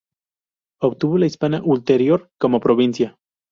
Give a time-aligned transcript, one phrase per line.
[0.81, 3.15] Obtuvo la Hispania Ulterior como provincia.